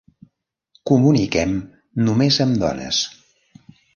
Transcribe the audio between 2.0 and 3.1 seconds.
només amb dones.